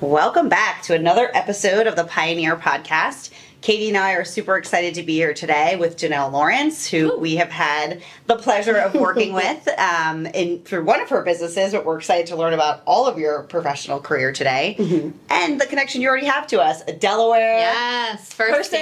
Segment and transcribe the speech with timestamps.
[0.00, 3.30] Welcome back to another episode of the Pioneer Podcast.
[3.60, 7.36] Katie and I are super excited to be here today with J'nelle Lawrence, who we
[7.36, 11.72] have had the pleasure of working with um, in through one of her businesses.
[11.72, 15.10] But we're excited to learn about all of your professional career today Mm-hmm.
[15.28, 18.80] and the connection you already have to us, a Delaware Yes, first person,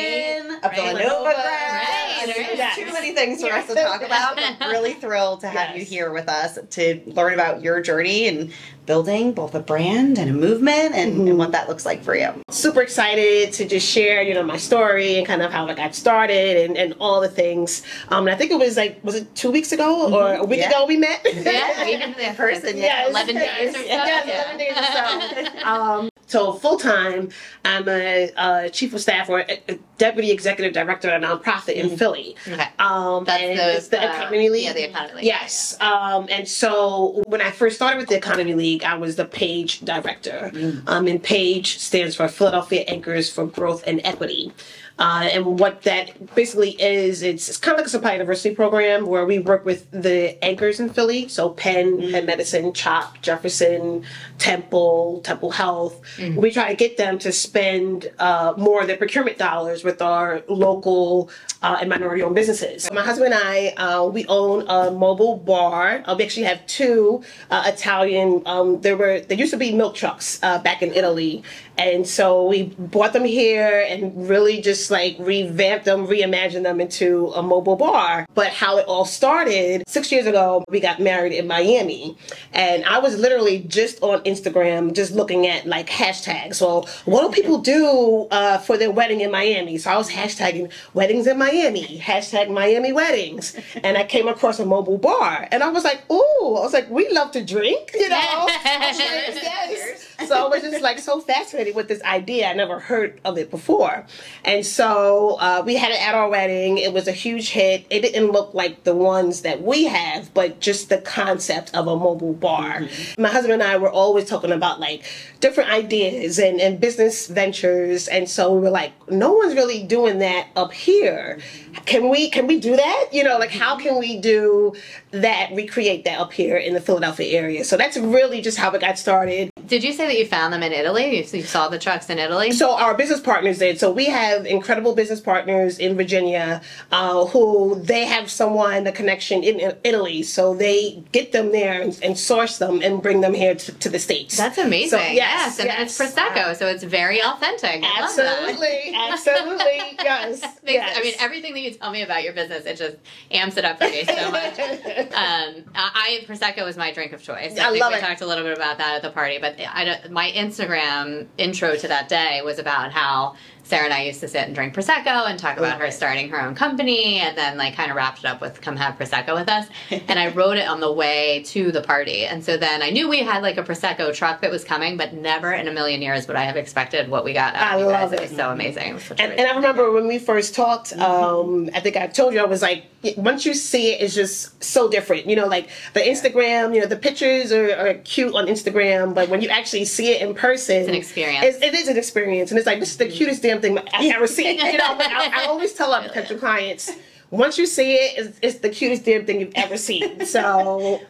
[0.62, 0.70] a.
[0.72, 2.07] Villanova grad.
[2.26, 4.36] Right, There's too many things for us to talk about.
[4.58, 8.52] But really thrilled to have you here with us to learn about your journey and
[8.86, 11.28] building both a brand and a movement and, Mm-hmm.
[11.28, 12.32] and what that looks like for you.
[12.50, 15.94] super excited to just share, you know, my story and kind of how I got
[15.94, 17.82] started and, and all the things.
[18.08, 20.60] Um, and I think it was like, was it two weeks ago or a week
[20.60, 20.70] Yeah.
[20.70, 21.20] ago we met?
[21.24, 23.10] Yeah, we did the person, Yes.
[23.10, 23.84] 11 days or so.
[23.84, 25.68] Yes, 11 days or so.
[25.68, 27.30] um, so full time,
[27.64, 31.74] I'm a, uh chief of staff or a, a deputy executive director at a nonprofit
[31.74, 32.36] in Philly.
[32.46, 32.68] Okay.
[32.78, 34.64] Um, That's the, the uh, Economy League.
[34.64, 35.24] Yeah, the Economy League.
[35.24, 35.76] Yes.
[35.80, 39.80] Um, and so when I first started with the Economy League, I was the PAGE
[39.80, 40.52] director.
[40.86, 44.52] Um, and PAGE stands for Philadelphia Anchors for Growth and Equity.
[44.98, 49.06] Uh, and what that basically is, it's, it's kind of like a supply diversity program
[49.06, 51.28] where we work with the anchors in Philly.
[51.28, 54.04] So Penn, Penn Medicine, CHOP, Jefferson,
[54.38, 56.00] Temple, Temple Health.
[56.36, 60.42] We try to get them to spend uh, more of their procurement dollars with our
[60.48, 61.30] local
[61.62, 62.90] uh, and minority owned businesses.
[62.92, 66.02] My husband and I, uh, we own a mobile bar.
[66.04, 68.42] Uh, we actually have two uh, Italian.
[68.46, 71.42] Um, there were there used to be milk trucks uh, back in Italy,
[71.78, 77.28] and so we bought them here and really just like revamped them, reimagined them into
[77.28, 78.26] a mobile bar.
[78.34, 82.16] But how it all started six years ago, we got married in Miami,
[82.52, 86.56] and I was literally just on Instagram, just looking at like hashtags.
[86.56, 89.78] So what do people do uh, for their wedding in Miami?
[89.78, 94.66] So I was hashtagging weddings in Miami, hashtag Miami weddings, and I came across a
[94.66, 98.08] mobile bar, and I was like, ooh, I was like, we love to drink, you
[98.08, 98.16] know.
[98.18, 100.07] I was like, yes.
[100.26, 102.48] So I was just like so fascinated with this idea.
[102.48, 104.04] I never heard of it before,
[104.44, 106.78] and so uh, we had it at our wedding.
[106.78, 107.86] It was a huge hit.
[107.88, 111.96] It didn't look like the ones that we have, but just the concept of a
[111.96, 112.88] mobile bar.
[113.16, 115.04] My husband and I were always talking about like
[115.38, 120.18] different ideas and, and business ventures, and so we were like, no one's really doing
[120.18, 121.38] that up here.
[121.86, 123.08] Can we can we do that?
[123.12, 124.74] You know, like how can we do
[125.12, 125.50] that?
[125.54, 127.64] Recreate that up here in the Philadelphia area.
[127.64, 129.50] So that's really just how it got started.
[129.66, 131.18] Did you say that you found them in Italy?
[131.18, 132.52] You, you saw the trucks in Italy?
[132.52, 133.78] So our business partners did.
[133.78, 136.60] So we have incredible business partners in Virginia
[136.90, 141.98] uh, who they have someone a connection in Italy, so they get them there and,
[142.02, 144.36] and source them and bring them here to, to the states.
[144.36, 144.98] That's amazing.
[144.98, 146.00] So, yes, yes, and yes.
[146.00, 147.82] it's prosecco, so it's very authentic.
[147.82, 148.02] I.
[148.02, 150.40] Absolutely, absolutely, yes.
[150.62, 150.98] Makes- yes.
[150.98, 152.96] I mean, everything that you tell me about your business, it just
[153.30, 154.58] amps it up for me so much.
[154.58, 157.52] um, I, I prosecco was my drink of choice.
[157.58, 158.00] I think love we it.
[158.00, 161.76] talked a little bit about that at the party, but I don't, my Instagram intro
[161.76, 163.34] to that day was about how
[163.68, 166.40] Sarah and I used to sit and drink prosecco and talk about her starting her
[166.40, 169.48] own company, and then like kind of wrapped it up with "Come have prosecco with
[169.50, 172.88] us." and I wrote it on the way to the party, and so then I
[172.88, 176.00] knew we had like a prosecco truck that was coming, but never in a million
[176.00, 177.54] years would I have expected what we got.
[177.54, 178.12] Out I of love guys.
[178.12, 178.18] it.
[178.20, 178.94] It was so amazing.
[178.94, 182.40] Was And, and I remember when we first talked, um, I think I told you
[182.40, 182.84] I was like,
[183.16, 185.26] once you see it, it's just so different.
[185.26, 189.28] You know, like the Instagram, you know, the pictures are, are cute on Instagram, but
[189.28, 191.44] when you actually see it in person, it's an experience.
[191.44, 194.14] It's, it is an experience, and it's like this is the cutest damn thing I've
[194.14, 194.58] ever seen.
[194.68, 196.90] You know, but I, I always tell our potential clients,
[197.30, 200.24] once you see it, it's, it's the cutest damn thing you've ever seen.
[200.26, 201.00] So.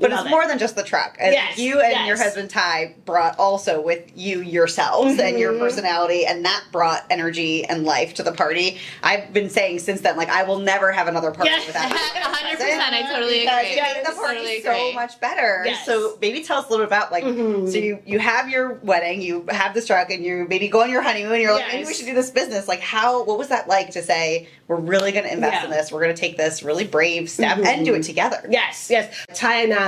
[0.00, 0.30] But love it's it.
[0.30, 1.16] more than just the truck.
[1.20, 2.06] And Yes, you and yes.
[2.08, 5.60] your husband Ty brought also with you yourselves and your Mm-hmm.
[5.62, 8.78] personality, and that brought energy and life to the party.
[9.02, 11.66] I've been saying since then, like I will never have another party Yes.
[11.66, 11.96] without you.
[11.96, 13.82] 100%, I totally because agree.
[13.82, 14.94] made the party Totally so agree.
[14.94, 15.62] much better.
[15.64, 15.86] Yes.
[15.86, 17.70] So maybe tell us a little bit about like Mhm.
[17.70, 20.90] so you you have your wedding, you have this truck, and you maybe go on
[20.90, 21.40] your honeymoon.
[21.40, 22.66] You're like, maybe we should do this business.
[22.68, 23.22] Like how?
[23.24, 25.92] What was that like to say we're really going to invest in this?
[25.92, 27.66] We're going to take this really brave step Mhm.
[27.66, 28.42] and do it together.
[28.48, 29.14] Yes, yes.
[29.34, 29.81] Ty and I,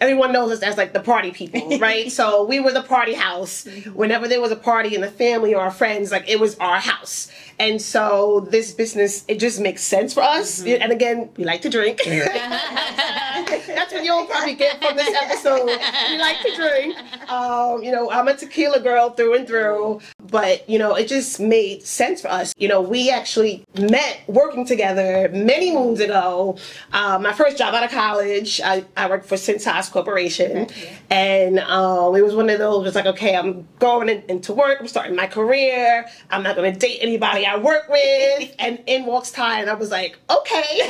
[0.00, 2.10] everyone knows us as like the party people, right?
[2.10, 3.64] so we were the party house.
[3.64, 3.90] Mm-hmm.
[3.94, 6.80] Whenever there was a party in the family or our friends, like it was our
[6.80, 7.30] house.
[7.60, 10.64] And so this business, it just makes sense for us.
[10.64, 12.00] And again, we like to drink.
[12.06, 15.66] That's what you'll probably get from this episode.
[15.66, 16.96] We like to drink.
[17.30, 20.00] Um, you know, I'm a tequila girl through and through.
[20.30, 22.54] But, you know, it just made sense for us.
[22.56, 26.56] You know, we actually met working together many moons ago.
[26.94, 30.68] Uh, my first job out of college, I, I worked for Cintas Corporation.
[31.10, 34.78] And um, it was one of those, it's like, okay, I'm going in, into work,
[34.80, 38.54] I'm starting my career, I'm not going to date anybody I work with.
[38.60, 40.62] and in walks Ty, and I was like, okay.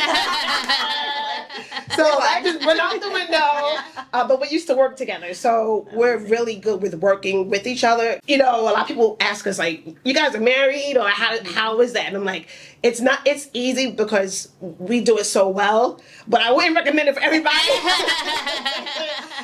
[1.97, 3.79] so I just went out the window.
[4.13, 7.83] Uh, but we used to work together, so we're really good with working with each
[7.85, 8.21] other.
[8.27, 11.43] You know, a lot of people ask us like, "You guys are married, or how
[11.45, 12.49] how is that?" And I'm like,
[12.83, 13.21] "It's not.
[13.27, 17.57] It's easy because we do it so well, but I wouldn't recommend it for everybody."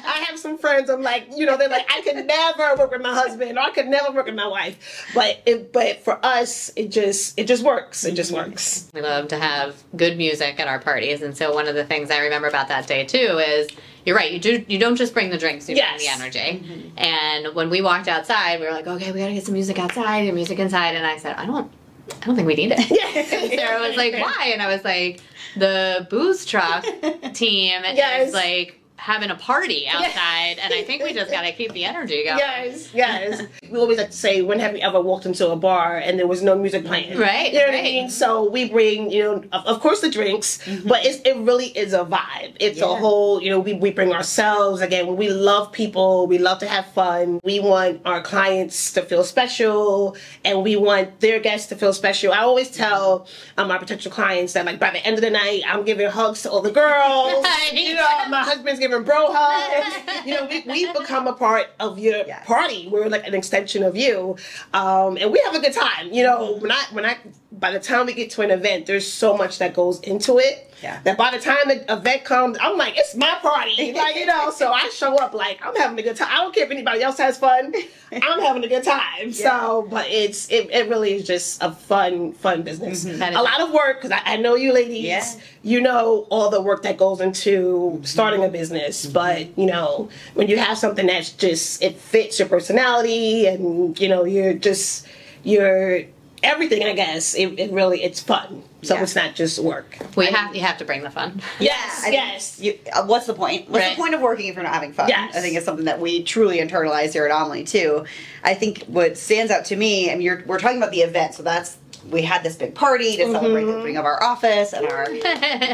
[0.09, 0.88] I have some friends.
[0.91, 3.71] I'm like, you know, they're like, I could never work with my husband, or I
[3.71, 5.06] could never work with my wife.
[5.15, 8.05] But it, but for us, it just it just works.
[8.05, 8.91] It just works.
[8.94, 12.11] We love to have good music at our parties, and so one of the things
[12.11, 13.69] I remember about that day too is
[14.05, 14.31] you're right.
[14.33, 15.97] You do you don't just bring the drinks, you Yes.
[15.97, 16.65] bring the energy.
[16.65, 16.99] Mm-hmm.
[16.99, 20.25] And when we walked outside, we were like, okay, we gotta get some music outside,
[20.25, 20.94] get music inside.
[20.94, 21.71] And I said, I don't,
[22.11, 22.79] I don't think we need it.
[23.32, 24.50] And Sarah was like, why?
[24.53, 25.20] And I was like,
[25.56, 26.85] the booze truck
[27.35, 28.29] team Yes.
[28.29, 32.25] is like having a party outside, and I think we just gotta keep the energy
[32.25, 32.38] going.
[32.38, 33.43] Yes, yes.
[33.70, 36.26] We always like to say, when have you ever walked into a bar and there
[36.26, 37.19] was no music playing?
[37.19, 38.11] Right, You know what I mean?
[38.11, 41.93] So we bring, you know, of, of course the drinks, but it's, it really is
[41.93, 42.56] a vibe.
[42.61, 43.00] It's a Mm-hmm.
[43.00, 44.81] Whole, you know, we, we bring ourselves.
[44.81, 46.26] Again, we love people.
[46.29, 47.41] We love to have fun.
[47.44, 52.32] We want our clients to feel special and we want their guests to feel special.
[52.32, 53.26] I always tell
[53.59, 56.43] um, my potential clients that, like, by the end of the night, I'm giving hugs
[56.43, 57.44] to all the girls.
[57.73, 59.96] you know, my husband's giving bro hugs.
[60.26, 62.46] you know, we, we become a part of your Yes.
[62.46, 62.88] party.
[62.90, 64.37] We're like an extension of you,
[64.72, 66.12] um, and we have a good time.
[66.12, 67.16] You know, when I when I
[67.58, 70.62] by the time we get to an event, there's so much that goes into it.
[70.82, 71.00] Yeah.
[71.05, 73.94] That by the time the event comes, I'm like, it's my party.
[73.94, 76.29] Like, you know, so I show up like I'm having a good time.
[76.31, 77.73] I don't care if anybody else has fun.
[78.12, 79.32] I'm having a good time.
[79.32, 83.06] So, but it's it, it really is just a fun, fun business.
[83.06, 83.23] Mm-hmm.
[83.23, 85.05] Is- A lot of work because I, I know you ladies.
[85.05, 85.32] Yeah.
[85.62, 89.14] You know all the work that goes into starting a business, mm-hmm.
[89.14, 94.09] but you know when you have something that's just it fits your personality and you
[94.09, 95.06] know you're just
[95.43, 96.05] you're
[96.43, 96.83] everything.
[96.85, 98.62] I guess it, it really it's fun.
[98.83, 99.03] So Yeah.
[99.03, 99.97] it's not just work.
[100.17, 101.41] We have you have to bring the fun.
[101.59, 102.61] Yes, I yes.
[102.61, 103.69] You, uh, what's the point?
[103.69, 103.97] What's Right.
[103.97, 105.09] the point of working if you're not having fun?
[105.09, 105.35] Yes.
[105.35, 108.05] I think it's something that we truly internalize here at Omni too.
[108.44, 111.35] I think what stands out to me, I mean, you're, we're talking about the event,
[111.35, 111.79] so that's
[112.11, 115.06] we had this big party to celebrate the opening of our office and our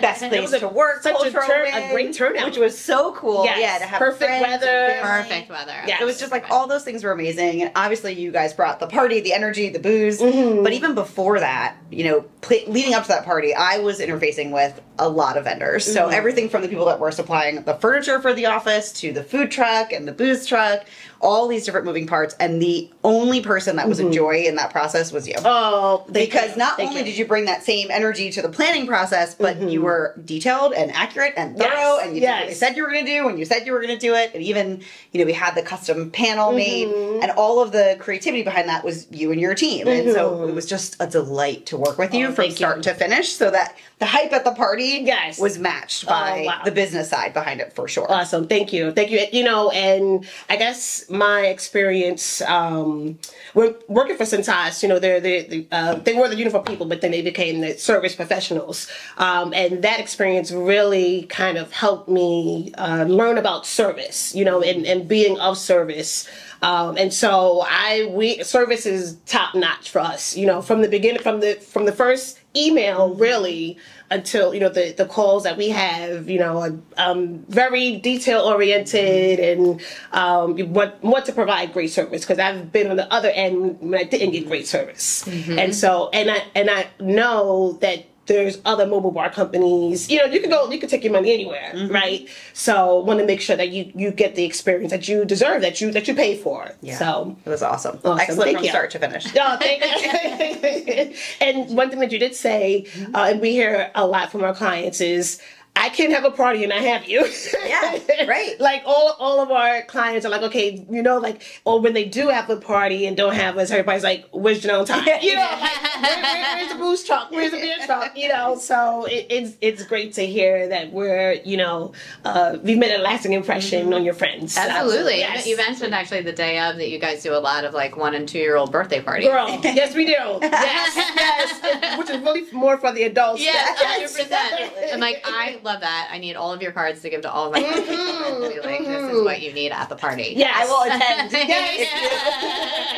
[0.01, 2.45] best place a- to work, such a cultural turn- a win, great turnout.
[2.47, 3.45] which was so cool.
[3.45, 3.59] Yes.
[3.61, 4.99] Yeah, to have Perfect friends weather.
[5.03, 5.75] Perfect weather.
[5.87, 5.99] Yeah.
[6.01, 8.87] It was just like all those things were amazing, and obviously you guys brought the
[8.87, 10.21] party, the energy, the booze.
[10.21, 10.63] Mm-hmm.
[10.63, 14.51] But even before that, you know, pl- leading up to that party, I was interfacing
[14.53, 15.85] with a lot of vendors.
[15.85, 16.15] So Mm-hmm.
[16.15, 19.51] everything from the people that were supplying the furniture for the office to the food
[19.51, 20.85] truck and the booze truck,
[21.21, 24.71] all these different moving parts, and the only person that was a joy in that
[24.73, 25.35] process was you.
[25.35, 25.47] Mm-hmm.
[25.47, 26.57] Oh, because you.
[26.59, 27.07] not Thank only you.
[27.07, 30.91] did you bring that same energy to the planning process, but you were detailed and
[30.93, 32.59] accurate and thorough, Yes, and you did what you yes.
[32.59, 34.33] said you were going to do, and you said you were going to do it,
[34.35, 34.83] and even
[35.13, 37.23] you know we had the custom panel made, Mm-hmm.
[37.23, 40.55] and all of the creativity behind that was you and your team, and so it
[40.55, 42.33] was just a delight to work with you Mm-hmm.
[42.33, 42.83] Oh, from start you.
[42.85, 45.39] to finish, so that the hype at the party Yes.
[45.39, 46.61] was matched by Oh, wow.
[46.65, 48.11] the business side behind it for sure.
[48.11, 48.47] Awesome.
[48.49, 48.93] Thank you.
[48.93, 49.27] Thank you.
[49.33, 53.19] You know, and I guess my experience, um,
[53.55, 56.87] we're working for Cintas, you know, they're, they they, uh, they were the uniform people,
[56.87, 58.89] but then they became the service professionals.
[59.19, 64.63] Um, and that experience really kind of helped me uh, learn about service, you know,
[64.63, 66.29] and, and being of service.
[66.63, 70.89] Um, and so I, we, service is top notch for us, you know, from the
[70.89, 73.79] beginning, from the, from the first email really
[74.11, 79.41] until you know the the calls that we have you know um very detail oriented
[79.41, 79.81] and
[80.13, 83.95] um want want to provide great service because I've been on the other end when
[83.95, 85.27] I didn't get great service.
[85.59, 90.25] And so and I and I know that there's other mobile bar companies you know
[90.27, 93.57] you can go you can take your money anywhere right so want to make sure
[93.57, 96.71] that you you get the experience that you deserve that you that you pay for
[96.83, 96.99] Yeah.
[96.99, 98.21] so it was awesome, Awesome.
[98.21, 98.71] excellent Thank from you.
[98.71, 99.27] start to finish.
[99.37, 101.15] Oh, thank you.
[101.41, 104.55] and one thing that you did say, uh, and we hear a lot from our
[104.55, 105.41] clients, is
[105.75, 107.27] I can't have a party and not have you.
[107.67, 107.99] Yeah,
[108.29, 108.55] right.
[108.61, 112.05] like all all of our clients are like, okay, you know, like, or when they
[112.05, 115.03] do have a party and don't have us, everybody's like, where's J'nelle time?
[115.23, 117.31] You know, like, where, where- where's the booze truck?
[117.31, 118.17] Where's the beer truck?
[118.17, 121.93] You know, so it, it's it's great to hear that we're, you know,
[122.25, 124.57] uh, we've made a lasting impression on your friends.
[124.57, 125.19] Absolutely.
[125.19, 125.47] Yes.
[125.47, 128.15] You mentioned actually the day of that you guys do a lot of like one
[128.15, 129.27] and two year old birthday parties.
[129.29, 130.13] Girl, yes, we do.
[130.13, 131.99] Yes, yes.
[131.99, 133.41] Which is really more for the adults.
[133.43, 134.15] Yes, Yes.
[134.17, 134.73] hundred percent.
[134.93, 136.09] And like I love that.
[136.11, 137.89] I need all of your cards to give to all of my friends.
[137.89, 140.35] and be like, this is what you need at the party.
[140.37, 140.57] Yes.
[140.57, 141.33] I will attend.
[141.49, 142.91] Yes.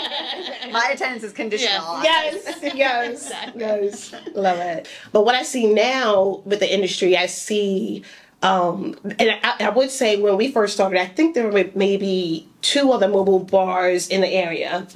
[0.73, 2.03] My attendance is conditional.
[2.03, 4.15] Yes, yes, yes.
[4.35, 4.89] Love it.
[5.13, 8.03] But what I see now with the industry, I see,
[8.43, 12.49] um, and I, I would say when we first started, I think there were maybe
[12.63, 14.87] two other mobile bars in the area.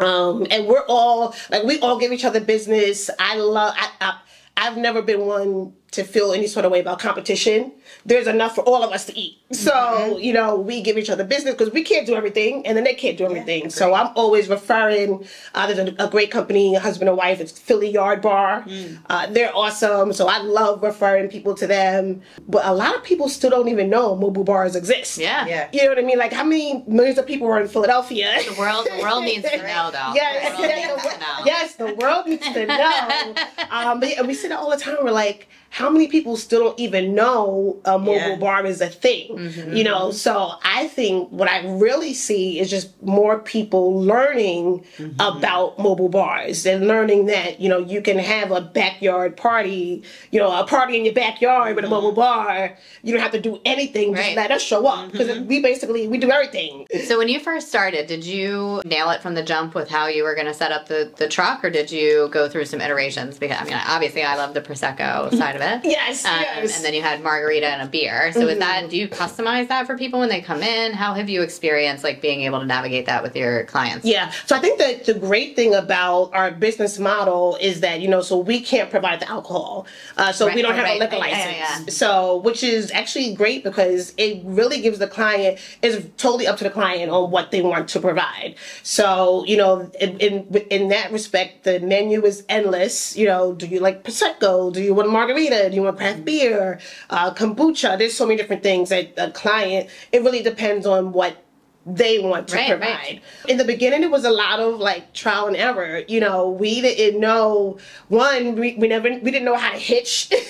[0.00, 3.08] Um, and we're all like we all give each other business.
[3.18, 3.74] I love.
[3.76, 4.18] I, I,
[4.56, 7.72] I've never been one to feel any sort of way about competition.
[8.04, 9.38] There's enough for all of us to eat.
[9.52, 10.18] So, Mm-hmm.
[10.20, 12.94] you know, we give each other business because we can't do everything and then they
[12.94, 13.70] can't do everything.
[13.70, 15.24] so I'm always referring,
[15.54, 18.62] uh, there's a, a great company, husband and wife, it's Philly Yard Bar.
[18.62, 18.98] Mm.
[19.08, 20.12] Uh, they're awesome.
[20.12, 22.22] So I love referring people to them.
[22.48, 25.18] But a lot of people still don't even know mobile bars exist.
[25.18, 25.46] Yeah.
[25.46, 25.68] Yeah.
[25.72, 26.18] You know what I mean?
[26.18, 28.32] Like how many millions of people are in Philadelphia?
[28.48, 30.12] The world, the world needs to know, though.
[30.14, 33.34] Yes, the world yes, needs the, yes, the world needs to know.
[33.70, 34.96] Um, but yeah, we say that all the time.
[35.02, 38.36] We're like, how many people still don't even know a mobile Yeah.
[38.36, 39.30] bar is a thing?
[39.30, 39.82] You mm-hmm.
[39.82, 45.14] know, so I think what I really see is just more people learning mm-hmm.
[45.18, 50.38] about mobile bars and learning that you know you can have a backyard party, you
[50.38, 51.94] know, a party in your backyard with a mm-hmm.
[51.96, 52.78] mobile bar.
[53.02, 54.14] You don't have to do anything.
[54.14, 54.36] Just Right.
[54.36, 56.86] let us show up because we basically we do everything.
[57.08, 60.22] So when you first started, did you nail it from the jump with how you
[60.22, 63.40] were going to set up the, the truck, or did you go through some iterations?
[63.40, 65.63] Because I mean, obviously, I love the prosecco side of it.
[65.84, 66.76] Yes, Um, yes.
[66.76, 68.32] And then you had margarita and a beer.
[68.32, 70.92] So with that, do you customize that for people when they come in?
[70.92, 74.04] How have you experienced like being able to navigate that with your clients?
[74.04, 74.30] Yeah.
[74.46, 78.20] So I think that the great thing about our business model is that, you know,
[78.22, 79.86] so we can't provide the alcohol.
[80.16, 81.56] Uh, so Right, we don't have right, a liquor license.
[81.56, 81.84] yeah, yeah.
[81.88, 86.64] So, which is actually great because it really gives the client, is totally up to
[86.64, 88.54] the client on what they want to provide.
[88.82, 93.16] So, you know, in, in, in that respect, the menu is endless.
[93.16, 94.72] You know, do you like Prosecco?
[94.72, 95.53] Do you want margarita?
[95.72, 96.80] You want craft beer?
[97.10, 97.98] Uh, kombucha?
[97.98, 101.43] There's so many different things that a client, it really depends on what
[101.86, 102.88] they want to Right, provide.
[102.88, 103.22] right.
[103.48, 106.02] In the beginning, it was a lot of like trial and error.
[106.08, 110.30] You know, we didn't know one, we, we never we didn't know how to hitch.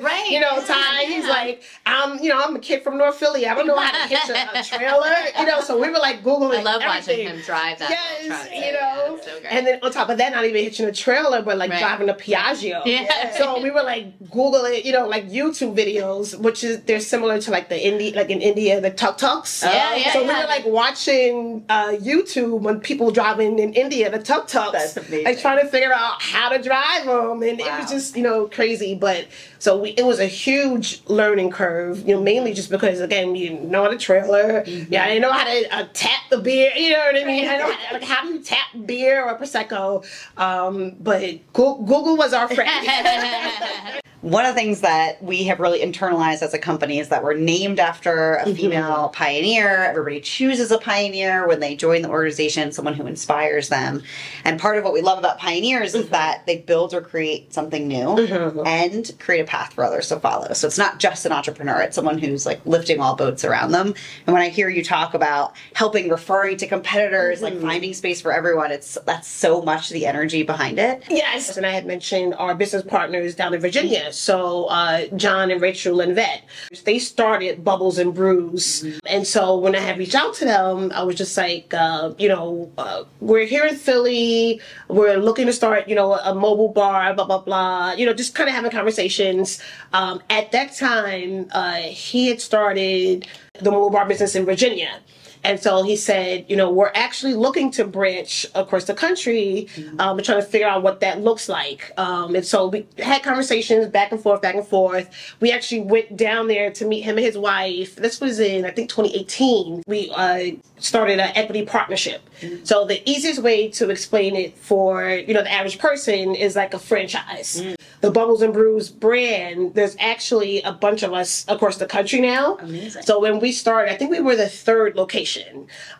[0.00, 3.16] Right, You know, yeah, Ty, he's like, I'm you know, I'm a kid from North
[3.16, 3.46] Philly.
[3.46, 5.14] I don't know how to hitch a, a trailer.
[5.38, 6.58] You know, so we were like Googling.
[6.58, 7.36] I love watching everything.
[7.38, 7.90] him drive that.
[7.90, 8.54] Yes, truck.
[8.54, 11.42] you know, it's so and then on top of that, not even hitching a trailer,
[11.42, 11.78] but like Right.
[11.80, 12.82] driving a Piaggio.
[12.86, 13.36] Yeah.
[13.36, 17.50] So we were like Googling, you know, like YouTube videos, which is they're similar to
[17.50, 19.62] like the indie, like in India, the tuk tuks.
[19.62, 20.42] Yeah, yeah, So yeah.
[20.42, 24.96] were like watching uh, YouTube when people driving in India, the tuk tuks.
[25.10, 28.46] Like trying to figure out how to drive them, and it was just you know
[28.48, 28.94] crazy.
[28.94, 29.26] But
[29.58, 32.06] so we, it was a huge learning curve.
[32.06, 34.62] You know, mainly just because again, you know how to trailer.
[34.62, 34.92] Mm-hmm.
[34.92, 36.72] Yeah, I didn't know how to uh, tap the beer.
[36.76, 37.48] You know what I mean?
[37.48, 40.04] I know how, like how do you tap beer or prosecco?
[40.36, 44.00] Um, but Google was our friend.
[44.22, 47.34] One of the things that we have really internalized as a company is that we're
[47.34, 48.54] named after a mm-hmm.
[48.54, 49.84] female pioneer.
[49.84, 54.02] Everybody chooses a pioneer when they join the organization, someone who inspires them.
[54.44, 56.12] And part of what we love about pioneers is mm-hmm.
[56.12, 58.66] that they build or create something new mm-hmm.
[58.66, 60.52] and create a path for others to follow.
[60.52, 63.94] So it's not just an entrepreneur, it's someone who's like lifting all boats around them.
[64.26, 68.32] And when I hear you talk about helping, referring to competitors, like finding space for
[68.32, 71.04] everyone, it's that's so much the energy behind it.
[71.08, 74.09] Yes, and I had mentioned our business partners down in Virginia.
[74.10, 76.40] So uh, John and Rachel Linvet,
[76.84, 81.02] they started Bubbles and Brews, and so when I had reached out to them, I
[81.02, 85.88] was just like, uh, you know, uh, we're here in Philly, we're looking to start,
[85.88, 87.92] you know, a mobile bar, blah blah blah.
[87.92, 89.60] You know, just kind of having conversations.
[89.92, 95.00] Um, at that time, uh, he had started the mobile bar business in Virginia.
[95.42, 99.68] And so he said, you know, we're actually looking to branch across the country
[99.98, 101.92] um, and trying to figure out what that looks like.
[101.96, 105.08] Um, and so we had conversations back and forth, back and forth.
[105.40, 107.96] We actually went down there to meet him and his wife.
[107.96, 109.84] This was in, I think, 2018.
[109.86, 112.22] We uh, started an equity partnership.
[112.64, 116.72] So the easiest way to explain it for, you know, the average person is like
[116.74, 117.62] a franchise.
[118.00, 122.56] The Bubbles and Brews brand, there's actually a bunch of us across the country now.
[122.56, 123.02] Amazing.
[123.02, 125.29] So when we started, I think we were the third location.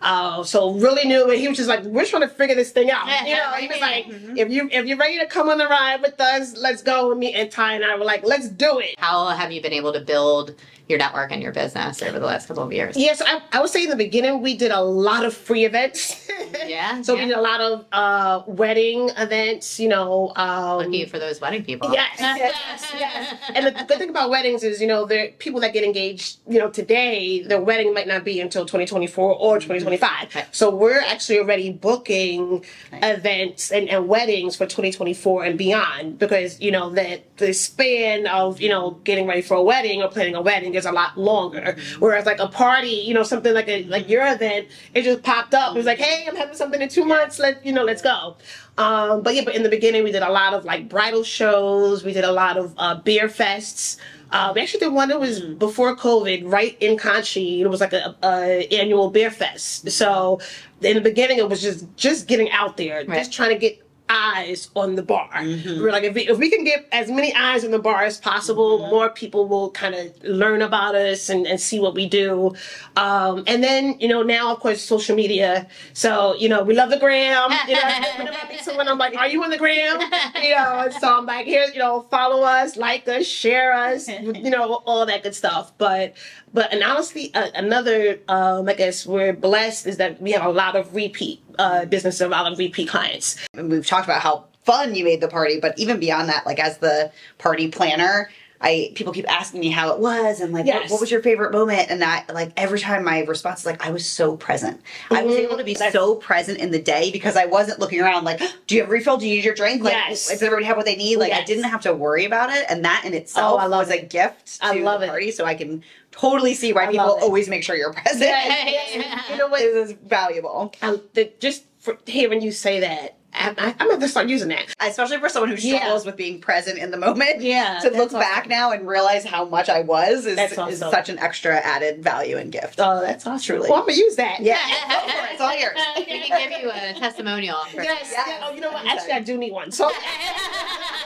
[0.00, 2.90] Uh, so really new, and he was just like, "We're trying to figure this thing
[2.90, 4.06] out." You know, he was like,
[4.36, 7.20] "If you if you're ready to come on the ride with us, let's go." And
[7.20, 9.92] me and Ty and I were like, "Let's do it." How have you been able
[9.92, 10.54] to build
[10.90, 12.96] your network and your business over the last couple of years?
[12.96, 16.28] Yes, I, I would say in the beginning we did a lot of free events.
[16.66, 17.22] Yeah, so yeah.
[17.22, 19.78] we did a lot of uh, wedding events.
[19.80, 21.92] You know, um, Lucky for those wedding people.
[21.92, 23.34] Yes, yes, yes.
[23.54, 26.58] And the good thing about weddings is, you know, there people that get engaged, you
[26.58, 30.34] know, today, their wedding might not be until 2024 or 2025.
[30.34, 30.46] Right.
[30.50, 36.70] So we're actually already booking events and, and weddings for 2024 and beyond because, you
[36.70, 40.42] know, that the span of, you know, getting ready for a wedding or planning a
[40.42, 41.76] wedding is a lot longer.
[41.98, 45.54] Whereas like a party, you know, something like a like your event, it just popped
[45.54, 45.74] up.
[45.74, 47.38] It was like, hey, I'm having something in two months.
[47.38, 48.36] Let you know, let's go.
[48.78, 52.04] Um, but yeah, but in the beginning we did a lot of like bridal shows.
[52.04, 53.98] We did a lot of uh, beer fests.
[54.32, 57.60] Uh, we actually did one that was before COVID, right in Conshy.
[57.60, 59.90] It was like a, a annual beer fest.
[59.90, 60.40] So
[60.82, 63.18] in the beginning, it was just just getting out there, Right.
[63.18, 65.30] just trying to get eyes on the bar.
[65.32, 68.18] We're like, if we, if we can get as many eyes on the bar as
[68.18, 72.54] possible, more people will kind of learn about us and, and see what we do.
[72.96, 75.68] Um, and then, you know, now, of course, social media.
[75.92, 77.52] So, you know, we love the gram.
[77.68, 77.82] You know,
[78.18, 80.00] whenever I meet someone, I'm like, are you on the gram?
[80.42, 84.50] You know, so I'm like, here, you know, follow us, like us, share us, you
[84.50, 85.72] know, all that good stuff.
[85.78, 86.14] But,
[86.52, 90.50] but, and honestly, uh, another, um, I guess we're blessed is that we have a
[90.50, 93.36] lot of repeat uh, business, of repeat clients.
[93.54, 96.58] And we've talked about how fun you made the party, but even beyond that, like
[96.58, 98.30] as the party planner,
[98.62, 100.90] I people keep asking me how it was and like what, Yes.
[100.90, 103.90] what was your favorite moment and that like every time my response is like I
[103.90, 104.82] was so present.
[105.10, 105.44] I was Mhm.
[105.44, 108.40] able to be That's- so present in the day because I wasn't looking around like
[108.66, 109.16] do you have a refill?
[109.16, 109.82] Do you need your drink?
[109.82, 110.28] Like Yes.
[110.28, 111.16] does everybody have what they need?
[111.16, 113.86] Like I didn't have to worry about it and that in itself Oh, I love
[113.88, 115.10] was a gift to I love the it.
[115.10, 118.30] party so I can totally see why I people always make sure you're present.
[119.30, 120.72] You know what is valuable.
[120.82, 124.48] Um, the, just for hearing you say that, I, I, I'm gonna have start using
[124.48, 124.74] that.
[124.80, 125.78] especially for someone who Yeah.
[125.78, 127.40] struggles with being present in the moment.
[127.40, 130.58] Yeah, to look that's back now and realize how much I was is, That's is
[130.58, 130.90] awesome.
[130.90, 132.80] such an extra added value and gift.
[132.80, 133.40] Oh, that's awesome.
[133.56, 133.70] Truly.
[133.70, 134.40] Well, I'm gonna use that.
[134.40, 134.58] yeah,
[134.88, 135.32] go for it.
[135.32, 135.78] It's all yours.
[135.96, 137.56] we can give you a testimonial.
[137.70, 138.08] For Yes.
[138.12, 138.24] Yes.
[138.28, 138.46] yeah.
[138.48, 138.84] Oh, you know what?
[138.86, 139.70] Actually, I do need one.
[139.70, 139.88] So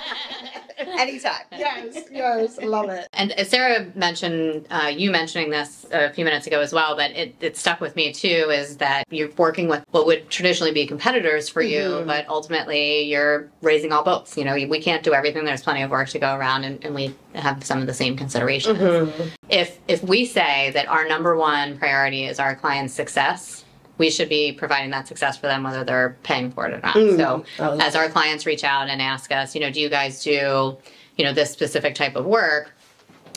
[0.99, 1.43] Anytime.
[1.53, 3.07] yes, yes, love it.
[3.13, 7.35] And Sarah mentioned, uh, you mentioning this a few minutes ago as well, but it,
[7.41, 11.49] it stuck with me too is that you're working with what would traditionally be competitors
[11.49, 12.07] for you, Mhm.
[12.07, 14.37] but ultimately you're raising all boats.
[14.37, 15.45] You know, we can't do everything.
[15.45, 18.17] There's plenty of work to go around, and, and we have some of the same
[18.17, 18.79] considerations.
[18.79, 19.29] Mm-hmm.
[19.49, 23.64] If, if we say that our number one priority is our client's success,
[23.99, 26.97] we should be providing that success for them whether they're paying for it or not.
[26.97, 27.17] Mm.
[27.17, 30.23] So I as our clients reach out and ask us, you know, do you guys
[30.23, 30.77] do,
[31.17, 32.73] you know, this specific type of work?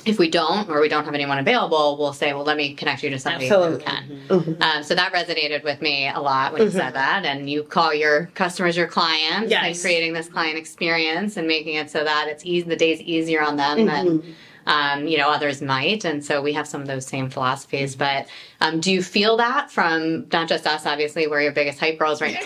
[0.06, 3.04] If we don't, or we don't have anyone available, we'll say, well, let me connect
[3.04, 3.84] you to somebody Absolutely.
[4.30, 4.58] who can.
[4.62, 7.26] Um, so that resonated with me a lot when you said that.
[7.26, 11.90] And you call your customers your clients and creating this client experience and making it
[11.90, 14.36] so that it's easy, the day's easier on them than
[14.68, 16.06] um, you know others might.
[16.06, 17.96] And so we have some of those same philosophies.
[17.96, 18.28] But
[18.62, 22.22] um, do you feel that from not just us, obviously, we're your biggest hype girls
[22.22, 22.38] right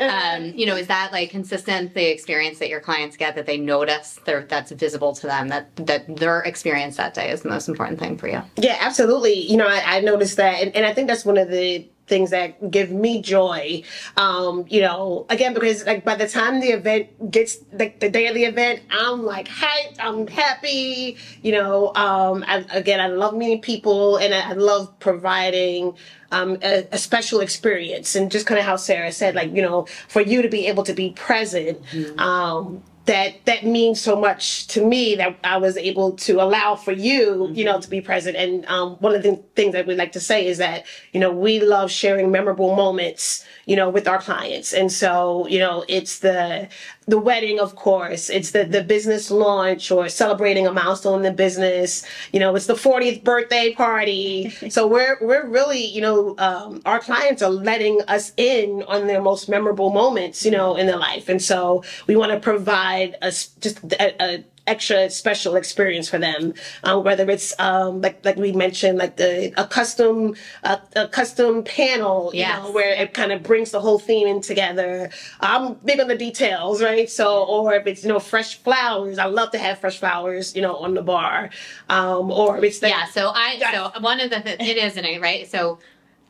[0.00, 0.36] now.
[0.36, 3.56] um, you know, is that like consistent the experience that your clients get that they
[3.56, 7.68] notice they're, that's visible to them that that their experience that day is the most
[7.68, 8.42] important thing for you?
[8.56, 9.34] Yeah, absolutely.
[9.34, 12.30] You know, I, I noticed that, and, and I think that's one of the things
[12.30, 13.82] that give me joy.
[14.16, 18.26] Um, you know, again, because like by the time the event gets like the day
[18.26, 21.16] of the event, I'm like hyped, I'm happy.
[21.42, 25.96] You know, um, I, again, I love meeting people, and I, I love providing.
[26.32, 29.86] Um, a, a special experience and just kind of how Sarah said, like, you know,
[30.08, 31.80] for you to be able to be present,
[32.18, 36.92] um, that that means so much to me that I was able to allow for
[36.92, 38.36] you, you know, to be present.
[38.36, 41.30] And um, one of the things that we like to say is that you know
[41.30, 44.72] we love sharing memorable moments, you know, with our clients.
[44.72, 46.68] And so you know, it's the
[47.06, 51.32] the wedding, of course, it's the the business launch or celebrating a milestone in the
[51.32, 52.04] business.
[52.32, 54.50] You know, it's the 40th birthday party.
[54.68, 59.20] so we're we're really, you know, um, our clients are letting us in on their
[59.20, 61.28] most memorable moments, you know, in their life.
[61.28, 66.54] And so we want to provide us just a, a extra special experience for them.
[66.84, 71.62] Um, whether it's um, like like we mentioned like the a custom a, a custom
[71.64, 72.62] panel you Yes.
[72.62, 75.10] know where it kind of brings the whole theme in together.
[75.40, 77.10] I'm big on the details right?
[77.10, 80.62] So or if it's you know fresh flowers i love to have fresh flowers you
[80.62, 81.50] know on the bar.
[81.90, 84.92] Um, or if it's the, Yeah, so I so one of the th- it is
[84.94, 85.50] isn't it right?
[85.50, 85.78] So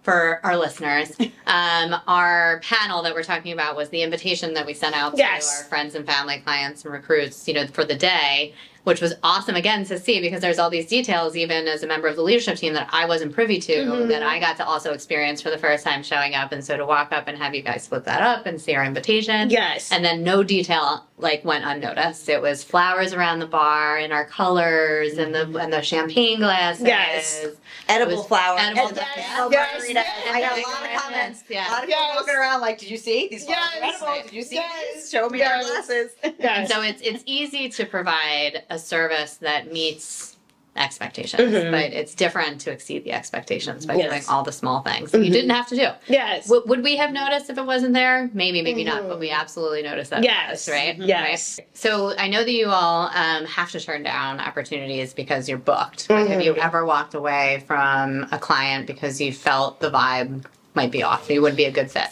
[0.05, 4.75] for our listeners, um, our panel that we're talking about was the invitation that we
[4.75, 5.63] sent out to Yes.
[5.63, 9.55] our friends and family, clients and recruits, you know, for the day, which was awesome
[9.57, 12.57] again to see because there's all these details, even as a member of the leadership
[12.57, 14.09] team that I wasn't privy to, Mm-hmm.
[14.09, 16.87] that I got to also experience for the first time showing up, and so to
[16.87, 20.05] walk up and have you guys split that up and see our invitation, yes and
[20.05, 22.29] then no detail like went unnoticed.
[22.29, 26.85] It was flowers around the bar and our colors and the and the champagne glasses.
[26.87, 27.47] Yes.
[27.89, 28.61] Edible flowers.
[28.63, 29.95] edible- edible yes, margaritas.
[29.95, 31.45] yes, I got a lot of comments.
[31.49, 31.69] Yeah.
[31.69, 32.17] A lot of people Yes.
[32.17, 34.03] walking around like, did you see these flowers Yes.
[34.03, 34.23] edible?
[34.25, 34.95] Did you see Yes.
[34.95, 35.11] these?
[35.11, 35.65] Show me Yes.
[35.67, 36.11] your glasses.
[36.39, 40.33] yes So it's it's easy to provide a service that meets
[40.77, 41.71] expectations, Mhm.
[41.71, 44.09] but it's different to exceed the expectations by Yes.
[44.11, 45.89] doing all the small things that you didn't have to do.
[46.09, 48.29] yes W- would we have noticed if it wasn't there?
[48.35, 50.25] Maybe, maybe not, but we absolutely noticed that.
[50.25, 50.67] Yes.
[50.67, 50.99] was, right?
[50.99, 51.61] Yes.
[51.61, 51.69] Right?
[51.75, 56.09] So I know that you all um, have to turn down opportunities because you're booked.
[56.09, 56.65] But have you Mhm.
[56.67, 61.31] ever walked away from a client because you felt the vibe might be off?
[61.31, 62.09] You wouldn't be a good fit.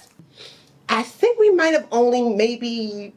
[0.88, 3.12] I think we might have only maybe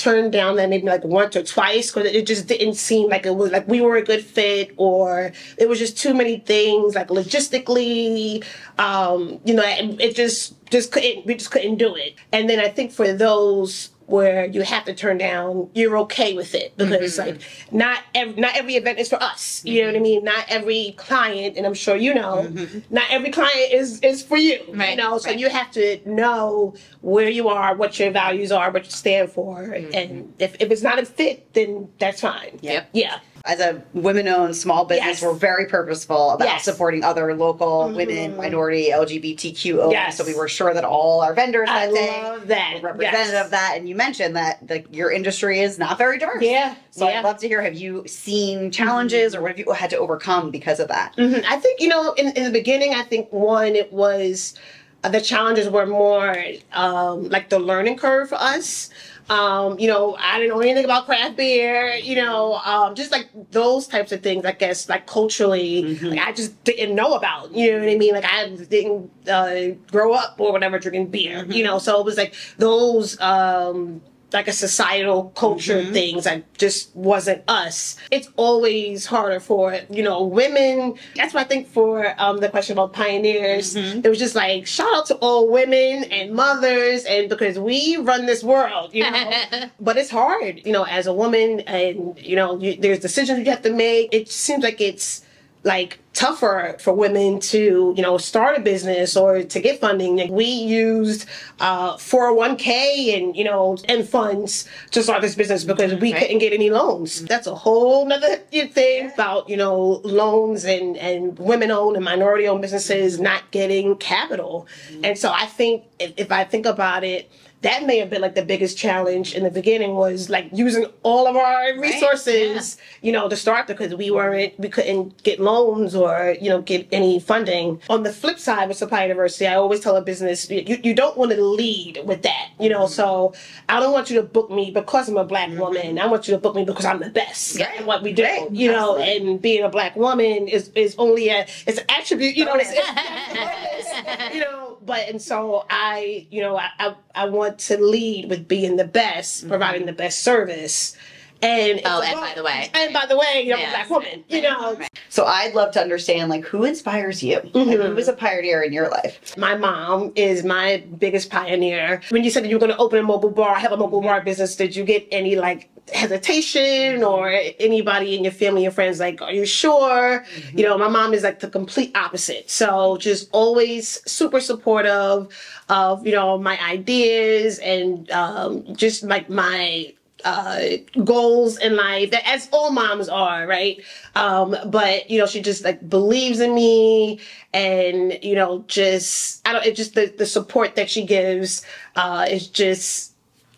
[0.00, 3.34] turned down that maybe like once or twice because it just didn't seem like it
[3.34, 7.08] was like we were a good fit or it was just too many things like
[7.08, 8.44] logistically
[8.78, 12.14] um you know it, it just just couldn't we just couldn't do it.
[12.32, 16.54] And then I think for those where you have to turn down, you're okay with
[16.54, 17.30] it because Mm-hmm.
[17.30, 19.62] like not every not every event is for us.
[19.64, 20.24] You know what I mean?
[20.24, 22.48] Not every client, and I'm sure you know,
[22.90, 24.52] not every client is is for you.
[24.54, 24.80] You Mm-hmm.
[24.80, 25.38] Right, know, so right.
[25.38, 29.56] you have to know where you are, what your values are, what you stand for,
[29.60, 29.94] Mm-hmm.
[29.94, 32.58] and if, if it's not a fit, then that's fine.
[32.62, 32.90] Yep.
[32.92, 33.20] Yeah.
[33.46, 35.22] As a women-owned small business, Yes.
[35.22, 36.60] we're very purposeful about Yes.
[36.62, 36.70] Mm-hmm.
[36.72, 39.92] supporting other local women, minority, LGBTQ owned.
[39.92, 40.18] Yes.
[40.18, 42.74] So we were sure that all our vendors I that day love that.
[42.82, 43.44] were representative Yes.
[43.46, 43.74] of that.
[43.76, 46.42] And you mentioned that the, your industry is not very diverse.
[46.42, 46.74] Yeah.
[46.90, 47.18] So yeah.
[47.20, 50.50] I'd love to hear: Have you seen challenges, or what have you had to overcome
[50.50, 51.16] because of that?
[51.16, 51.42] Mhm.
[51.48, 52.94] I think you know in, in the beginning.
[52.94, 54.54] I think one it was
[55.02, 56.36] uh, the challenges were more
[56.72, 58.90] um, like the learning curve for us.
[59.30, 61.94] Um, you know, I didn't know anything about craft beer.
[61.94, 64.44] You know, um, just like those types of things.
[64.44, 67.54] I guess like culturally, like, I just didn't know about.
[67.54, 68.12] You know what I mean?
[68.12, 71.46] Like I didn't uh, grow up or whatever drinking beer.
[71.46, 73.18] You know, so it was like those.
[73.20, 77.96] Um, like a societal culture things that just wasn't us.
[78.10, 80.94] It's always harder for, you know, women.
[81.16, 84.92] That's why I think for um, the question about pioneers, it was just like shout
[84.94, 89.30] out to all women and mothers and because we run this world, you know.
[89.80, 93.44] but it's hard, you know, as a woman and, you know, you, there's decisions you
[93.46, 94.12] have to make.
[94.12, 95.24] It seems like it's
[95.62, 100.16] like tougher for women to you know start a business or to get funding.
[100.16, 101.26] Like, we used
[101.60, 106.22] uh 401k and you know and funds to start this business because we Right.
[106.22, 107.24] couldn't get any loans.
[107.24, 112.48] That's a whole nother thing about you know loans and and women owned and minority
[112.48, 114.66] owned businesses not getting capital.
[115.04, 117.30] And so i think if, if i think about it
[117.62, 121.26] that may have been like the biggest challenge in the beginning was like using all
[121.26, 126.36] of our resources you know to start because we weren't we couldn't get loans or
[126.40, 127.80] you know get any funding.
[127.88, 131.16] On the flip side with supply diversity i always tell a business you, you don't
[131.16, 132.84] want to lead with that you know?
[132.84, 132.92] Mm-hmm.
[132.92, 133.34] So
[133.68, 135.60] i don't want you to book me because i'm a black mm-hmm.
[135.60, 135.98] woman.
[135.98, 137.72] I want you to book me because i'm the best Yeah.
[137.78, 138.50] at what we do Right.
[138.50, 138.96] you know?
[138.98, 142.54] And being a black woman is is only a it's an attribute you know?
[142.54, 144.78] It's, it's, you know?
[144.84, 148.84] But and so i you know I, I i want to lead with being the
[148.84, 149.50] best mm-hmm.
[149.50, 150.96] providing the best service
[151.42, 152.70] and Oh, and by the way.
[152.74, 153.68] and by the way you're Yes.
[153.68, 157.38] a black woman you know So I'd love to understand like who inspires you.
[157.38, 157.70] Mm-hmm.
[157.70, 159.36] who is a pioneer in your life?
[159.36, 162.98] my mom is my biggest pioneer when you said that you were going to open
[162.98, 167.30] a mobile bar have a mobile bar business did you get any like hesitation or
[167.58, 170.24] anybody in your family and friends like are you sure
[170.54, 175.26] you know my mom is like the complete opposite so just always super supportive
[175.68, 179.92] of you know my ideas and um, just like my
[180.24, 180.60] uh,
[181.04, 183.82] goals in life, that as all moms are, right?
[184.14, 187.20] Um, but you know, she just like believes in me,
[187.52, 189.64] and you know, just I don't.
[189.64, 191.64] It just the the support that she gives
[191.96, 193.10] uh, is just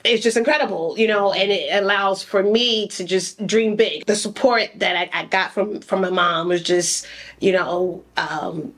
[0.05, 4.05] it's just incredible, you know, and it allows for me to just dream big.
[4.07, 7.07] The support that I, I got from from my mom was just,
[7.41, 8.75] you know, um,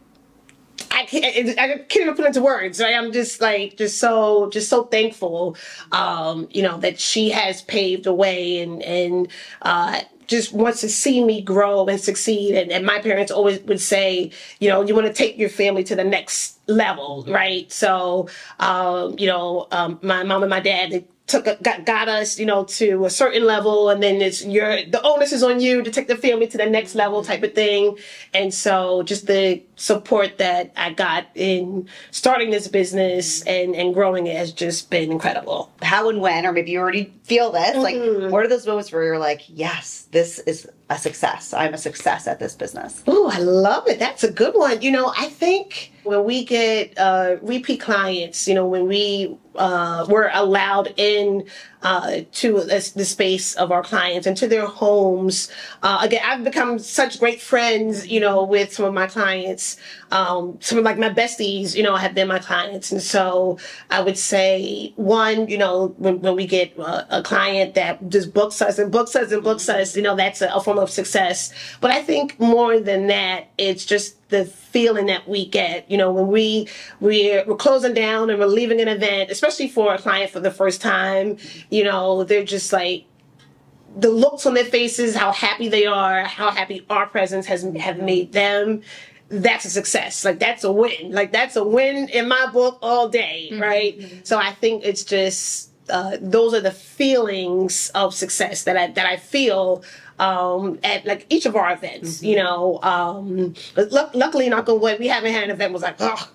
[0.94, 2.80] I can't, I can't even put into words.
[2.80, 2.94] Right?
[2.94, 5.56] I'm just like, just so, just so thankful,
[5.92, 9.28] um, you know, that she has paved the way and, and,
[9.62, 12.54] uh, just wants to see me grow and succeed.
[12.54, 15.84] And, and my parents always would say, you know, you want to take your family
[15.84, 17.70] to the next level, right?
[17.70, 18.28] So,
[18.58, 22.64] um, you know, um, my mom and my dad, took got, got us you know
[22.64, 26.06] to a certain level and then it's your the onus is on you to take
[26.06, 27.96] the family to the next level type of thing
[28.34, 34.26] and so just the support that i got in starting this business and and growing
[34.26, 37.94] it has just been incredible How and when, or maybe you already feel this, like
[37.96, 38.30] Mm-hmm.
[38.30, 41.54] what are those moments where you're like, yes, this is a success.
[41.54, 43.02] I'm a success at this business.
[43.06, 43.98] Oh, I love it.
[43.98, 44.82] That's a good one.
[44.82, 50.04] You know, I think when we get uh, repeat clients, you know, when we uh,
[50.08, 51.46] we're allowed in
[51.82, 55.50] uh, to the space of our clients and to their homes.
[55.82, 59.76] Uh, again, I've become such great friends, you know, with some of my clients.
[60.10, 63.58] Um, some of like my besties, you know, have been my clients, and so
[63.90, 68.32] I would say one, you know, when, when we get uh, a client that just
[68.32, 70.90] books us and books us and books us, you know, that's a, a form of
[70.90, 71.52] success.
[71.80, 76.12] But I think more than that, it's just the feeling that we get, you know,
[76.12, 76.68] when we
[77.00, 80.50] we're, we're closing down and we're leaving an event, especially for a client for the
[80.50, 81.36] first time,
[81.70, 83.04] you know, they're just like
[83.96, 87.98] the looks on their faces, how happy they are, how happy our presence has have
[87.98, 88.82] made them.
[89.28, 90.24] That's a success.
[90.24, 91.12] Like that's a win.
[91.12, 94.00] Like that's a win in my book all day, right?
[94.24, 99.06] So I think it's just uh, those are the feelings of success that I that
[99.06, 99.82] I feel
[100.18, 102.22] um, at like each of our events.
[102.22, 105.96] You know, um, luck luckily, knock on wood, we haven't had an event was like,
[106.00, 106.28] oh,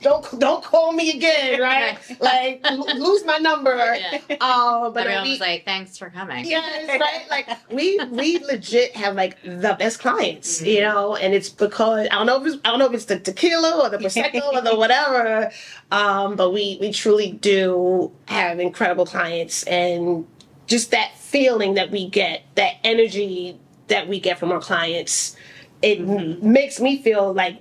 [0.00, 1.98] don't don't call me again, right?
[2.20, 3.72] like l- lose my number.
[4.02, 4.36] Yeah.
[4.40, 7.26] Um, but Everyone we, was like, "Thanks for coming." Yes, right.
[7.30, 12.14] Like we we legit have like the best clients, you know, and it's because I
[12.14, 14.60] don't know if it's I don't know if it's the tequila or the prosecco or
[14.60, 15.50] the whatever,
[15.90, 20.26] um, but we we truly do have incredible clients, and
[20.66, 25.34] just that feeling that we get, that energy that we get from our clients,
[25.80, 27.60] it m- makes me feel like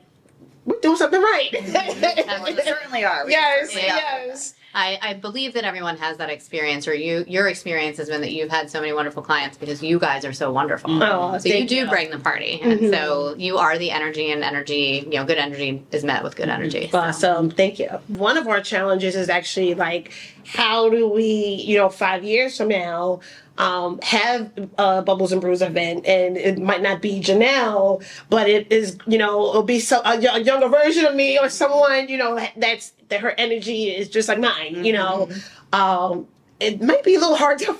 [0.65, 1.49] we're doing something right.
[2.43, 3.25] We certainly are.
[3.25, 4.27] We yes, certainly are.
[4.27, 4.53] yes.
[4.73, 8.31] I, I believe that everyone has that experience, or you your experience has been that
[8.31, 10.91] you've had so many wonderful clients because you guys are so wonderful.
[10.91, 11.01] Mm-hmm.
[11.01, 11.89] Oh, so you do you.
[11.89, 12.93] bring the party, and mm-hmm.
[12.93, 16.47] so you are the energy, and energy, you know, good energy is met with good
[16.47, 16.89] energy.
[16.89, 16.99] So.
[16.99, 17.49] Awesome.
[17.49, 17.89] Thank you.
[18.07, 20.13] One of our challenges is actually like,
[20.45, 23.19] how do we, you know, five years from now,
[23.61, 28.71] um, have a Bubbles and Brews event, and it might not be J'nelle, but it
[28.71, 32.17] is, you know, it'll be so, a, a younger version of me or someone, you
[32.17, 35.29] know, that's that her energy is just like mine, you know.
[35.73, 36.27] Um,
[36.61, 37.75] it might be a little hard to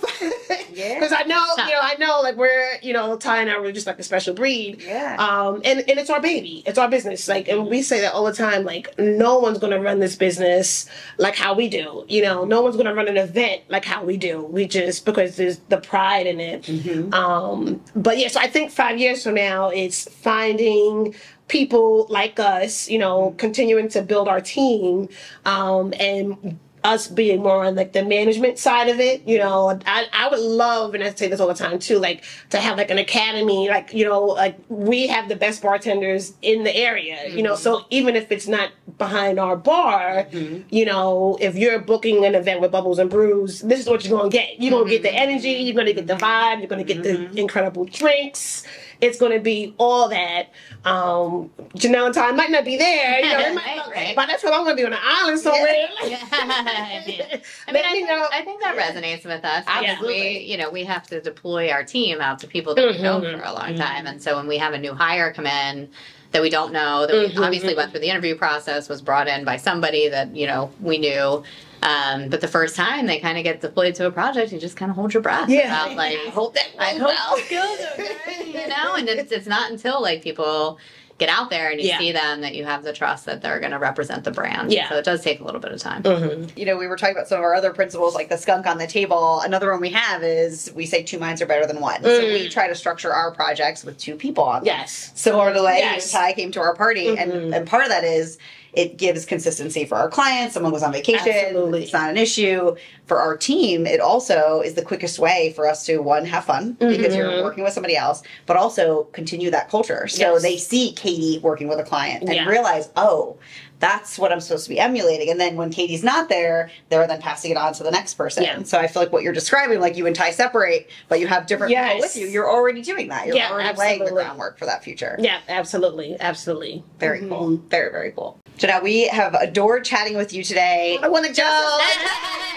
[0.74, 0.96] Yeah.
[0.96, 3.72] because I know, you know, I know, like we're, you know, Ty and I were
[3.72, 4.82] just like a special breed.
[4.82, 5.16] Yeah.
[5.20, 7.28] Um, and and it's our baby, it's our business.
[7.28, 8.64] Like, and we say that all the time.
[8.64, 12.06] Like, no one's gonna run this business like how we do.
[12.08, 14.44] You know, no one's gonna run an event like how we do.
[14.44, 17.14] We just because there's the pride in it.
[17.14, 21.14] Um, but yeah, so I think five years from now, it's finding
[21.50, 22.90] people like us.
[22.90, 25.10] You know, continuing to build our team,
[25.46, 30.08] um, and us being more on like the management side of it, you know, I,
[30.14, 32.90] I would love, and I say this all the time too, like to have like
[32.90, 37.44] an academy, like, you know, like we have the best bartenders in the area, you
[37.44, 37.88] know, so mm-hmm.
[37.92, 40.64] even if it's not behind our bar, mm-hmm.
[40.70, 44.18] you know, if you're booking an event with Bubbles and Brews, this is what you're
[44.18, 44.60] going to get.
[44.60, 45.30] You're going to get the mm-hmm.
[45.30, 48.66] energy, you're going to get the vibe, you're going to get the incredible drinks.
[49.02, 50.50] It's going to be all that.
[50.86, 54.16] Um, J'nelle and Ty might not be there, you know, might, Right, right.
[54.16, 55.88] but that's what I'm going to be on an island somewhere.
[56.04, 56.18] Yeah.
[56.32, 57.22] I mean,
[57.68, 58.28] I, mean, I, know.
[58.32, 59.64] I think that resonates with us.
[59.68, 60.14] Absolutely.
[60.22, 63.22] We, you know, we have to deploy our team out to people that we've known
[63.24, 63.40] Mhm.
[63.40, 65.90] for a long time, and so when we have a new hire come in
[66.32, 67.44] that we don't know, that we Mhm.
[67.44, 70.98] obviously went through the interview process, was brought in by somebody that you know we
[70.98, 71.44] knew.
[71.84, 74.78] Um, but the first time they kind of get deployed to a project, you just
[74.78, 75.50] kind of hold your breath.
[75.50, 75.86] Yeah.
[75.86, 77.34] about, like I hope that I hope well.
[77.38, 78.62] it's good, okay?
[78.62, 80.78] you know, and it's, it's not until like people
[81.18, 82.00] get out there and you Yeah.
[82.00, 84.72] see them that you have the trust that they're going to represent the brand.
[84.74, 84.90] Yeah.
[84.90, 86.02] So it does take a little bit of time.
[86.02, 86.58] Mhm.
[86.58, 88.80] you know, we were talking about some of our other principles, like the skunk on
[88.80, 89.40] the table.
[89.42, 92.02] Another one we have is we say two minds are better than one.
[92.04, 92.34] So Mm.
[92.34, 94.66] we try to structure our projects with two people on them.
[94.66, 95.12] Yes.
[95.14, 96.12] Similar to like Yes.
[96.12, 97.56] Ty came to our party, and, Mhm.
[97.56, 98.40] and part of that is
[98.74, 100.54] it gives consistency for our clients.
[100.54, 101.84] Someone was on vacation, Absolutely.
[101.84, 102.76] it's not an issue.
[103.06, 106.74] For our team, it also is the quickest way for us to one have fun
[106.80, 107.44] because you're Mhm.
[107.44, 110.08] working with somebody else, but also continue that culture.
[110.08, 110.42] So Yes.
[110.42, 112.48] they see Katie working with a client and Yeah.
[112.48, 113.36] realize, oh,
[113.80, 115.30] that's what I'm supposed to be emulating.
[115.32, 118.44] And then when Katie's not there, they're then passing it on to the next person.
[118.44, 118.62] Yeah.
[118.64, 121.48] So I feel like what you're describing, like you and Ty separate, but you have
[121.48, 123.26] different people with you, you're already doing that.
[123.26, 124.24] You're Yeah, already laying the absolutely.
[124.24, 125.16] groundwork for that future.
[125.20, 126.16] Yeah, absolutely.
[126.20, 126.84] Absolutely.
[127.00, 127.30] Very Mhm.
[127.30, 127.60] cool.
[127.70, 128.38] Very, very cool.
[128.62, 131.00] J'nelle, we have adored chatting with you today.
[131.02, 132.51] I want to go.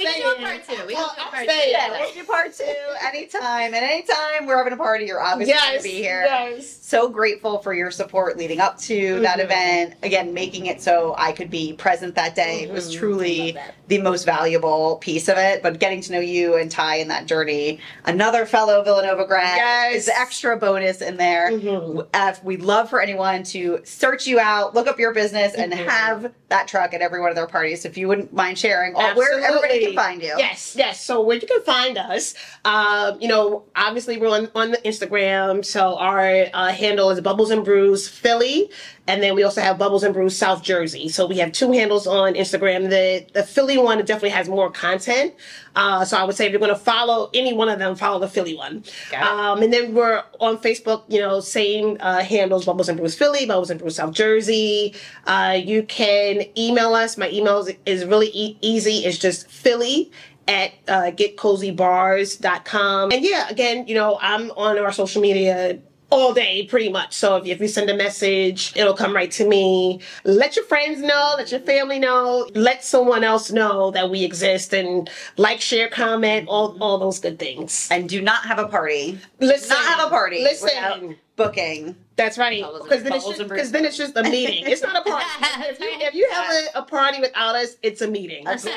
[0.00, 0.86] We can do a part two.
[0.86, 1.54] We can do a part two.
[1.70, 2.64] Yeah, we'll do part two
[3.04, 3.74] anytime.
[3.74, 6.22] And anytime we're having a party, you're obviously going to be here.
[6.24, 6.78] Yes.
[6.82, 9.44] So grateful for your support leading up to that Mhm.
[9.44, 9.94] event.
[10.02, 13.56] Again, making it so I could be present that day It was truly
[13.88, 15.62] the most valuable piece of it.
[15.62, 19.94] But getting to know you and Ty in that journey, another fellow Villanova grad, Yes.
[19.94, 21.50] is the extra bonus in there.
[21.52, 22.06] Mhm.
[22.12, 25.86] Uh, we'd love for anyone to search you out, look up your business, and Mhm.
[25.88, 27.84] have that truck at every one of their parties.
[27.84, 29.96] If you wouldn't mind sharing all, where everybody can Absolutely.
[29.96, 30.34] find you.
[30.38, 31.04] Yes, yes.
[31.04, 35.64] So where you can find us, um, you know, obviously we're on, on the Instagram.
[35.64, 38.70] So our uh, handle is Bubbles and Brews Philly,
[39.06, 41.08] and then we also have Bubbles and Brews South Jersey.
[41.08, 42.90] So we have two handles on Instagram.
[42.90, 45.34] The the Philly one definitely has more content.
[45.74, 48.18] Uh, so I would say if you're going to follow any one of them, follow
[48.18, 48.84] the Philly one.
[49.28, 51.04] Um, and then we're on Facebook.
[51.08, 54.94] You know, same uh, handles: Bubbles and Brews Philly, Bubbles and Brews South Jersey.
[55.26, 57.16] Uh, you can email us.
[57.16, 59.04] My email is, really e- easy.
[59.04, 60.10] It's just Philly
[60.48, 63.12] at uh, getcozybars.com.
[63.12, 65.78] And yeah, again, you know, I'm on our social media
[66.10, 67.14] all day pretty much.
[67.14, 70.00] So if, if you send a message, it'll come right to me.
[70.24, 74.72] Let your friends know, let your family know, let someone else know that we exist
[74.74, 77.88] and like, share, comment, all, all those good things.
[77.90, 79.18] And do not have a party.
[79.40, 81.96] Listen, not have a party Listen, without booking.
[82.16, 82.62] that's right.
[82.82, 83.60] Because then, it's bubbles just- and brews.
[83.60, 84.64] 'cause then it's just a meeting.
[84.66, 85.24] It's not a party.
[85.70, 88.46] if, you, if you have a, a party without us, it's a meeting.
[88.46, 88.72] Agree.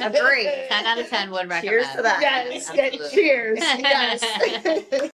[0.00, 0.44] Agree.
[0.68, 1.62] 10 out of 10 would recommend.
[1.64, 2.20] Cheers to that.
[2.20, 3.08] Yes, Absolutely.
[3.10, 3.58] cheers.
[3.60, 4.22] Yes.